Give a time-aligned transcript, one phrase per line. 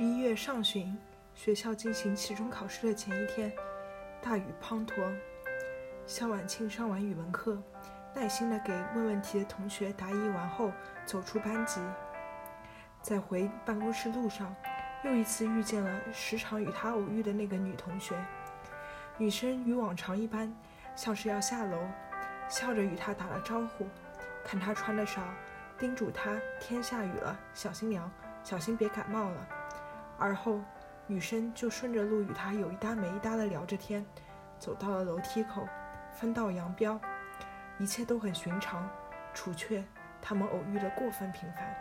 [0.00, 0.96] 十一月上旬，
[1.34, 3.52] 学校进行期中考试的前一天，
[4.22, 5.14] 大雨滂沱。
[6.06, 7.62] 肖婉清上完语文课，
[8.14, 10.72] 耐心地给问问题的同学答疑完后，
[11.04, 11.82] 走出班级。
[13.02, 14.56] 在回办公室路上，
[15.04, 18.16] 又一次遇见了时常与他偶遇的那个女同学。
[19.18, 20.50] 女生与往常一般，
[20.96, 21.78] 像是要下楼，
[22.48, 23.86] 笑着与他打了招呼，
[24.46, 25.22] 看他穿的少，
[25.78, 28.10] 叮嘱他天下雨了，小心凉，
[28.42, 29.48] 小心别感冒了。
[30.20, 30.60] 而后，
[31.06, 34.04] 女生就顺着路与他有一搭没一搭的聊着天，
[34.58, 35.66] 走到了楼梯口，
[36.12, 37.00] 分道扬镳。
[37.78, 38.86] 一切都很寻常，
[39.32, 39.82] 除却
[40.20, 41.74] 他们偶遇的过分频繁，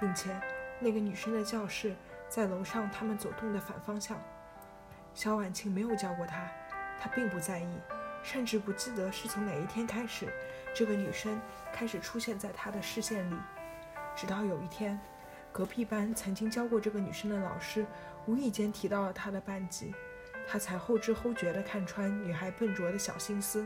[0.00, 0.34] 并且
[0.80, 1.94] 那个女生的教室
[2.26, 4.16] 在楼上他们走动的反方向。
[5.12, 6.48] 肖婉清没有叫过他，
[6.98, 7.78] 他并不在意，
[8.22, 10.26] 甚至不记得是从哪一天开始，
[10.74, 11.38] 这个女生
[11.70, 13.36] 开始出现在他的视线里，
[14.16, 14.98] 直到有一天。
[15.54, 17.86] 隔壁班曾经教过这个女生的老师，
[18.26, 19.94] 无意间提到了她的班级，
[20.48, 23.64] 他才后知后觉地看穿女孩笨拙的小心思。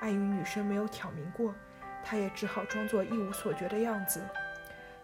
[0.00, 1.54] 碍于女生没有挑明过，
[2.02, 4.22] 他也只好装作一无所觉的样子。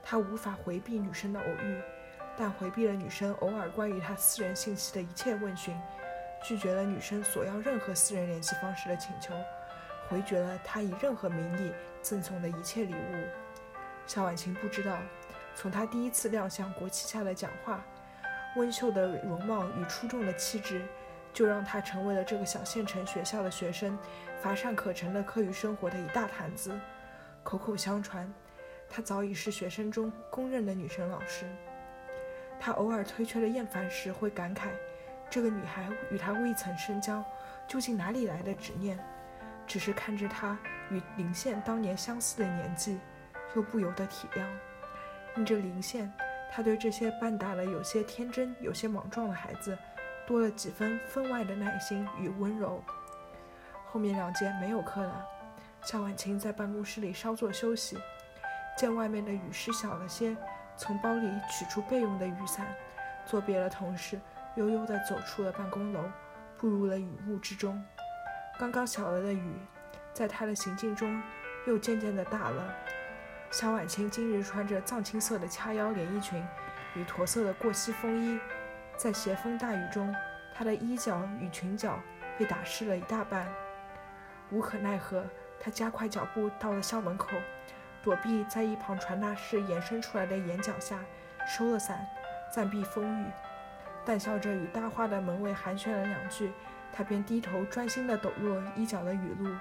[0.02, 1.82] 他无法回避女生的偶遇，
[2.38, 5.78] 但回避了女生偶尔关于他私人信息的一切问询，
[6.42, 9.34] 拒绝了女生索要任何私人联系方式的请求，
[10.08, 13.24] 回绝了她以任何名义赠送的一切礼物。
[14.06, 14.96] 肖婉晴不知道。
[15.54, 17.84] 从她第一次亮相国旗下的讲话，
[18.56, 20.82] 温秀的容貌与出众的气质，
[21.32, 23.98] 就让她成为了这个小县城学校的学生
[24.40, 26.78] 乏善可陈的课余生活的一大谈资。
[27.42, 28.32] 口口相传，
[28.88, 31.46] 她早已是学生中公认的女神老师。
[32.60, 34.68] 他偶尔推却了厌烦时，会感慨：
[35.28, 37.24] 这个女孩与他未曾深交，
[37.66, 38.96] 究竟哪里来的执念？
[39.66, 40.56] 只是看着她
[40.90, 43.00] 与林宪当年相似的年纪，
[43.56, 44.46] 又不由得体谅。
[45.36, 46.12] 因着零线，
[46.50, 49.76] 他对这些半大的、有些天真、有些莽撞的孩子，
[50.26, 52.82] 多了几分分外的耐心与温柔。
[53.86, 55.26] 后面两节没有课了，
[55.82, 57.98] 夏婉晴在办公室里稍作休息，
[58.76, 60.36] 见外面的雨势小了些，
[60.76, 62.66] 从包里取出备用的雨伞，
[63.26, 64.20] 作别了同事，
[64.56, 66.00] 悠悠地走出了办公楼，
[66.58, 67.82] 步入了雨幕之中。
[68.58, 69.52] 刚刚小了的雨，
[70.12, 71.22] 在他的行进中，
[71.66, 72.74] 又渐渐地大了。
[73.52, 76.42] 萧婉清今日穿着藏青色的掐腰连衣裙
[76.94, 78.40] 与驼色的过膝风衣，
[78.96, 80.12] 在斜风大雨中，
[80.54, 82.00] 她的衣角与裙角
[82.38, 83.46] 被打湿了一大半。
[84.50, 85.22] 无可奈何，
[85.60, 87.28] 她加快脚步到了校门口，
[88.02, 90.98] 躲避在一旁传达室延伸出来的檐角下，
[91.46, 92.06] 收了伞，
[92.50, 93.26] 暂避风雨。
[94.02, 96.50] 淡笑着与搭话的门卫寒暄了两句，
[96.90, 99.54] 她便低头专心地抖落衣角的雨露，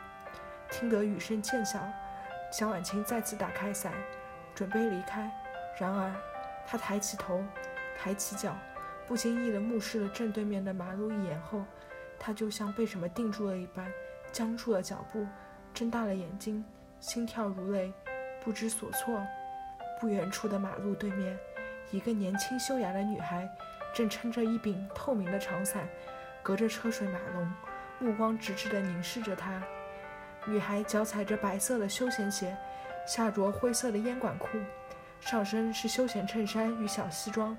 [0.69, 1.77] 听得雨声渐小。
[2.51, 3.93] 小婉清再次打开伞，
[4.53, 5.31] 准备离开。
[5.79, 6.13] 然而，
[6.67, 7.41] 她抬起头，
[7.97, 8.53] 抬起脚，
[9.07, 11.63] 不经意地目视了正对面的马路一眼后，
[12.19, 13.89] 她就像被什么定住了一般，
[14.33, 15.25] 僵住了脚步，
[15.73, 16.63] 睁大了眼睛，
[16.99, 17.93] 心跳如雷，
[18.43, 19.25] 不知所措。
[20.01, 21.37] 不远处的马路对面，
[21.91, 23.47] 一个年轻秀雅的女孩，
[23.95, 25.87] 正撑着一柄透明的长伞，
[26.43, 27.53] 隔着车水马龙，
[27.99, 29.63] 目光直直地凝视着她。
[30.45, 32.57] 女孩脚踩着白色的休闲鞋，
[33.05, 34.47] 下着灰色的烟管裤，
[35.19, 37.55] 上身是休闲衬衫与小西装，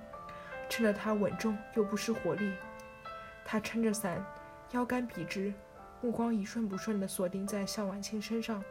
[0.69, 2.53] 衬得她稳重又不失活力。
[3.44, 4.25] 她撑着伞，
[4.72, 5.54] 腰杆笔直，
[6.00, 8.62] 目光一瞬不瞬地锁定在向婉清身上，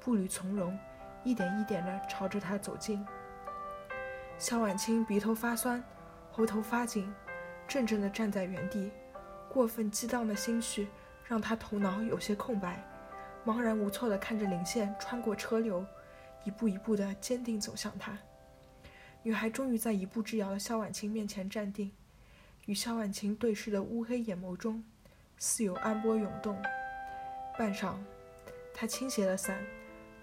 [0.00, 0.78] 步履从容，
[1.22, 3.04] 一点一点地朝着她走近。
[4.38, 5.84] 向婉清鼻头发酸，
[6.30, 7.12] 喉头发紧，
[7.68, 8.90] 怔怔地站在原地，
[9.46, 10.88] 过分激荡的心绪
[11.24, 12.82] 让她头脑有些空白。
[13.48, 15.82] 茫然无措地看着林线穿过车流，
[16.44, 18.12] 一步一步地坚定走向他。
[19.22, 21.90] 女孩终于在一步之遥的萧婉清面前站定，
[22.66, 24.84] 与萧婉清对视的乌黑眼眸中，
[25.38, 26.60] 似有暗波涌动。
[27.58, 27.94] 半晌，
[28.74, 29.58] 她倾斜了伞，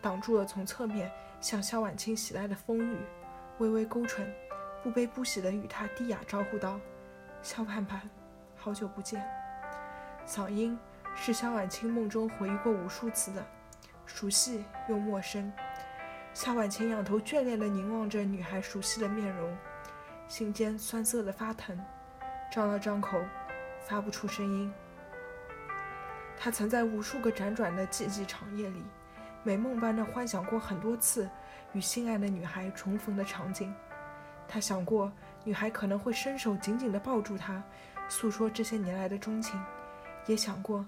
[0.03, 1.11] 挡住了从侧面
[1.41, 2.99] 向萧婉清袭来的风雨，
[3.57, 4.31] 微微勾唇，
[4.83, 6.79] 不悲不喜地与她低哑招呼道
[7.41, 8.07] ：“萧盼盼，
[8.55, 9.27] 好久不见。”
[10.27, 10.77] 嗓音。
[11.15, 13.43] 是萧婉清梦中回忆过无数次的，
[14.05, 15.51] 熟悉又陌生。
[16.33, 19.57] 萧婉清仰头眷恋地凝望着女孩熟悉的面容，
[20.27, 21.79] 心间酸涩的发疼，
[22.51, 23.17] 张了张口，
[23.87, 24.71] 发不出声音。
[26.37, 28.83] 他曾在无数个辗转的寂寂长夜里，
[29.41, 31.27] 美梦般的幻想过很多次
[31.71, 33.73] 与心爱的女孩重逢的场景。
[34.47, 35.11] 他想过，
[35.45, 37.63] 女孩可能会伸手紧紧地抱住他，
[38.09, 39.59] 诉说这些年来的钟情，
[40.27, 40.85] 也想过。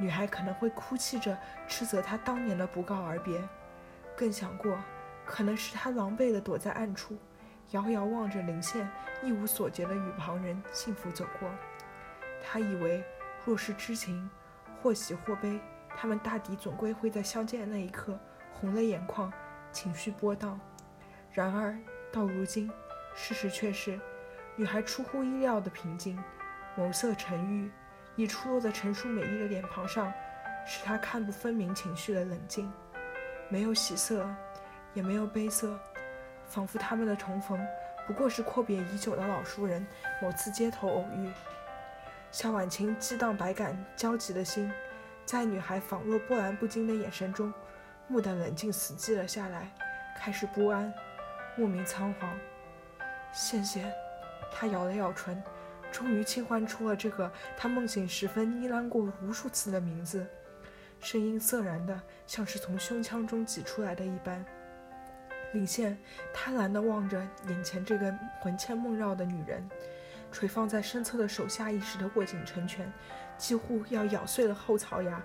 [0.00, 1.38] 女孩可能会哭泣着
[1.68, 3.38] 斥责他当年的不告而别，
[4.16, 4.82] 更想过，
[5.26, 7.18] 可能是他狼狈地躲在暗处，
[7.72, 8.90] 遥遥望着林宪
[9.22, 11.50] 一无所觉的与旁人幸福走过。
[12.42, 13.04] 他以为，
[13.44, 14.28] 若是知情，
[14.82, 15.60] 或喜或悲，
[15.94, 18.18] 他们大抵总归会在相见的那一刻
[18.54, 19.30] 红了眼眶，
[19.70, 20.58] 情绪波荡。
[21.30, 21.78] 然而
[22.10, 22.72] 到如今，
[23.14, 24.00] 事实却是，
[24.56, 26.18] 女孩出乎意料的平静，
[26.78, 27.70] 眸色沉郁，
[28.20, 30.12] 已出落在成熟美丽的脸庞上，
[30.66, 32.70] 使她看不分明情绪的冷静，
[33.48, 34.28] 没有喜色，
[34.92, 35.78] 也没有悲色。
[36.46, 37.64] 仿佛他们的重逢
[38.06, 39.86] 不过是阔别已久的老熟人
[40.20, 41.30] 某次街头偶遇。
[42.30, 44.70] 夏婉清激荡百感交集的心，
[45.24, 47.50] 在女孩仿若波澜不惊的眼神中，
[48.08, 49.70] 蓦地冷静死寂了下来，
[50.18, 50.92] 开始不安，
[51.56, 52.30] 莫名仓皇。
[53.32, 53.90] 谢谢，
[54.52, 55.42] 她咬了咬唇，
[55.90, 60.26] 终于轻唤出了这个他梦醒时分呢喃过无数次的名字，
[61.00, 64.44] 声音涩然的，像是从胸腔中挤出来的一般。
[65.52, 65.98] 林宪
[66.32, 69.68] 贪婪地望着眼前这个魂牵梦绕的女人，
[70.30, 72.92] 垂放在身侧的手下意识地握紧成拳，
[73.36, 75.20] 几乎要咬碎了后槽牙，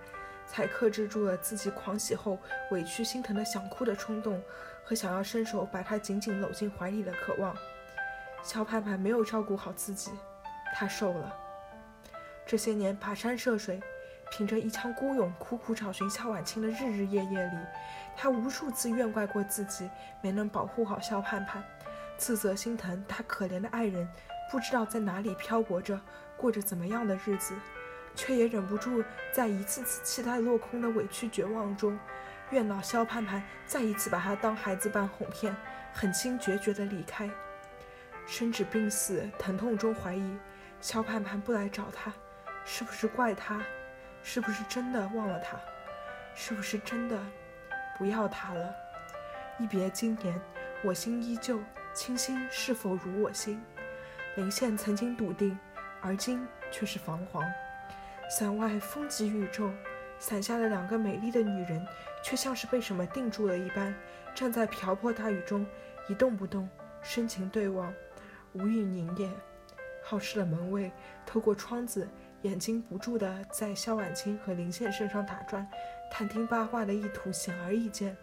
[0.48, 2.40] 才克制住了自己狂喜后
[2.72, 4.42] 委屈心疼的想哭的冲动
[4.84, 7.56] 和想要伸手把她紧紧搂进怀里的渴望。
[8.42, 10.12] 肖盼盼没有照顾好自己，
[10.78, 11.34] 她瘦了。
[12.46, 13.82] 这些年跋山涉水，
[14.30, 17.58] 凭着一腔孤勇，苦苦找寻肖婉清的日日夜夜里。
[18.18, 19.90] 他无数次怨怪过自己
[20.22, 21.64] 没能保护好肖盼盼，
[22.18, 24.08] 自责心疼他可怜的爱人
[24.52, 26.00] 不知道在哪里漂泊着，
[26.38, 27.56] 过着怎么样的日子，
[28.14, 31.98] 却也忍不住在一次次期待落空的委屈绝望中，
[32.52, 35.56] 怨恼肖盼盼再一次把他当孩子般哄骗，
[35.94, 37.30] 狠心决绝地离开。
[38.28, 40.38] 生至病死疼痛中怀疑
[40.86, 42.14] 肖盼盼不来找他，
[42.64, 43.60] 是不是怪他？
[44.22, 45.58] 是不是真的忘了他？
[46.36, 47.18] 是不是真的？
[47.98, 48.72] 不要他了，
[49.58, 50.40] 一别经年，
[50.84, 51.60] 我心依旧。
[51.96, 53.60] 倾心是否如我心？
[54.36, 55.58] 林宪曾经笃定，
[56.02, 57.44] 而今却是彷徨。
[58.30, 59.72] 伞外风急雨骤，
[60.20, 61.84] 伞下的两个美丽的女人，
[62.22, 63.92] 却像是被什么定住了一般，
[64.36, 65.66] 站在瓢泼大雨中，
[66.08, 66.70] 一动不动，
[67.02, 67.92] 深情对望，
[68.54, 69.32] 无语凝噎。
[70.08, 70.92] 好事的门卫
[71.26, 72.08] 透过窗子，
[72.44, 75.68] 眼睛不住地在萧婉清和林宪身上打转。
[76.12, 78.16] 探听八卦的意图显而易见，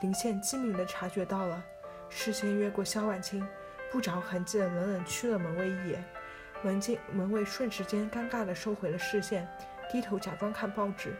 [0.00, 1.62] 林宪机敏地察觉到了，
[2.10, 3.46] 视线越过萧婉清，
[3.92, 6.04] 不着痕迹地冷冷驱了门卫一眼。
[6.62, 9.46] 门禁门卫瞬时间尴尬地收回了视线，
[9.88, 11.14] 低头假装看报纸。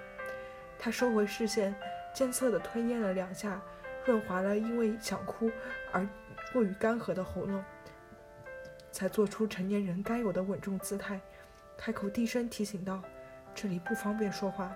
[0.80, 1.72] 他收回视线，
[2.12, 3.62] 艰涩地吞咽了两下，
[4.04, 5.48] 润滑了因为想哭
[5.92, 6.04] 而
[6.52, 7.62] 过于干涸的喉咙，
[8.96, 11.20] 才做出成年人该有的稳重姿态，
[11.76, 13.02] 开口低声提醒道
[13.54, 14.74] ：“这里不方便说话。”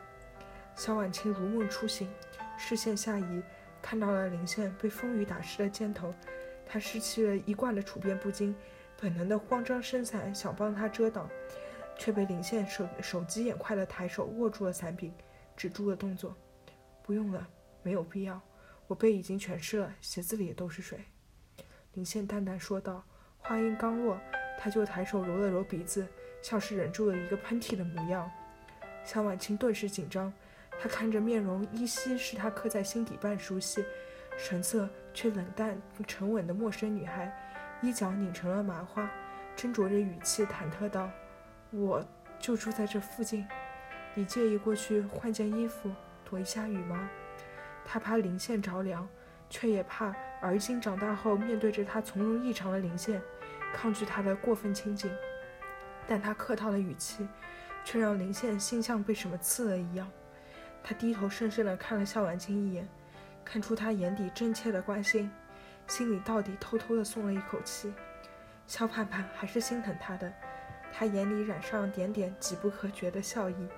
[0.76, 2.06] 萧婉清如梦初醒，
[2.58, 3.42] 视线下移，
[3.80, 6.14] 看到了林宪被风雨打湿的肩头。
[6.66, 8.54] 他失去了一贯的处变不惊，
[9.00, 11.26] 本能的慌张伸伞想帮他遮挡，
[11.96, 15.10] 却被林宪手手疾眼快的抬手握住了伞柄，
[15.56, 16.36] 止住了动作。
[17.02, 17.48] 不用了，
[17.82, 18.38] 没有必要，
[18.86, 21.06] 我背已经全湿了，鞋子里也都是水。
[21.94, 23.02] 林宪淡淡说道，
[23.50, 24.16] 话音刚落，
[24.56, 26.06] 他就抬手揉了揉鼻子，
[26.40, 28.30] 像是忍住了一个喷嚏的模样。
[29.04, 30.32] 萧婉清顿时紧张。
[30.80, 33.84] 她看着面容依稀是他刻在心底半熟悉，
[34.38, 35.76] 神色却冷淡
[36.06, 37.36] 沉稳的陌生女孩，
[37.82, 39.10] 衣角拧成了麻花，
[39.56, 41.10] 斟酌着语气忐忑道
[41.72, 42.06] ：“我
[42.38, 43.44] 就住在这附近，
[44.14, 45.90] 你介意过去换件衣服
[46.24, 47.10] 躲一下雨吗？”
[47.84, 49.08] 他怕林宪着凉，
[49.50, 53.20] 却也怕而今长大后面对着他从容异常的林宪，
[53.74, 55.10] 抗拒他的过分亲近。
[56.06, 57.28] 但他客套的语气，
[57.84, 60.10] 却让林宪心像被什么刺了一样。
[60.82, 62.88] 他低头深深地看了萧婉清一眼，
[63.44, 65.30] 看出他眼底真切的关心，
[65.86, 67.92] 心里到底偷偷地松了一口气。
[68.66, 70.32] 萧盼盼还是心疼他的，
[70.92, 73.68] 他眼里染上点点急不可绝的笑意。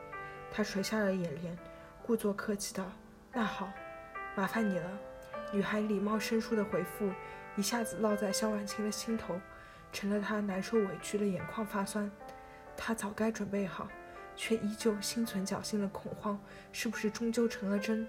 [0.51, 1.59] 他垂下了眼帘，
[2.03, 2.85] 故作客气道
[3.33, 3.71] ：“那好，
[4.35, 4.91] 麻烦你了。”
[5.53, 7.11] 女孩礼貌生疏的回复，
[7.57, 9.39] 一下子落在萧婉清的心头，
[9.93, 12.11] 成了他难受委屈的眼眶发酸。
[12.77, 13.89] 他早该准备好。
[14.35, 16.41] 却依旧心存侥幸的恐慌，
[16.73, 18.09] 是不是终究成了真？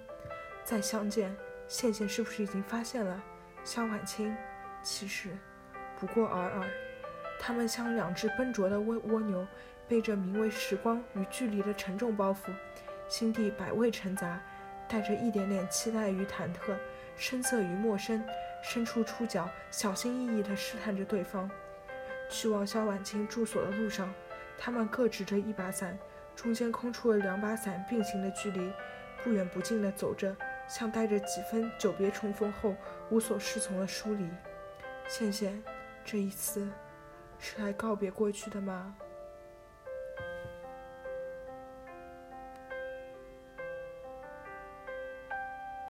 [0.63, 1.35] 再相见，
[1.67, 3.21] 羡羡是不是已经发现了？
[3.65, 4.33] 萧婉清，
[4.81, 5.37] 其实
[5.99, 6.65] 不过尔尔。
[7.39, 9.45] 他们像两只笨拙的蜗蜗牛，
[9.85, 12.53] 背着名为时光与距离的沉重包袱，
[13.09, 14.41] 心底百味陈杂，
[14.87, 16.73] 带着一点点期待与忐忑，
[17.17, 18.23] 声色与陌生，
[18.63, 21.51] 伸出触角，小心翼翼地试探着对方。
[22.29, 24.13] 去往萧婉清住所的路上，
[24.57, 25.97] 他们各执着一把伞。
[26.35, 28.71] 中间空出了两把伞并行的距离，
[29.23, 30.35] 不远不近地走着，
[30.67, 32.75] 像带着几分久别重逢后
[33.11, 34.27] 无所适从的疏离。
[35.07, 35.61] 倩倩，
[36.03, 36.67] 这一次
[37.37, 38.95] 是来告别过去的吗？